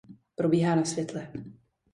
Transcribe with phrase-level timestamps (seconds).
[0.35, 1.31] Probíhá na světle.